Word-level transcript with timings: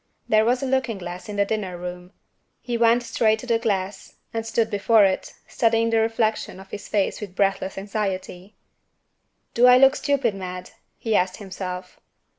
There 0.27 0.45
was 0.45 0.63
a 0.63 0.65
looking 0.65 0.97
glass 0.97 1.29
in 1.29 1.35
the 1.35 1.45
dining 1.45 1.73
room. 1.75 2.11
He 2.59 2.75
went 2.75 3.03
straight 3.03 3.37
to 3.37 3.45
the 3.45 3.59
glass, 3.59 4.15
and 4.33 4.43
stood 4.47 4.71
before 4.71 5.05
it, 5.05 5.35
studying 5.47 5.91
the 5.91 5.99
reflection 5.99 6.59
of 6.59 6.71
his 6.71 6.87
face 6.87 7.21
with 7.21 7.35
breathless 7.35 7.77
anxiety. 7.77 8.55
"Do 9.53 9.67
I 9.67 9.77
look 9.77 9.95
stupid 9.95 10.33
mad?" 10.33 10.71
he 10.97 11.15
asked 11.15 11.37
himself. 11.37 11.99